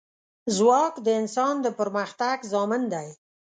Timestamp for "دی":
2.93-3.07